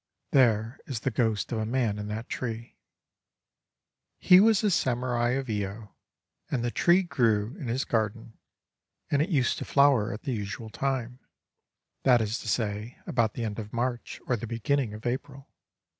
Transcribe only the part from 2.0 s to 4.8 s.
that tree. He was a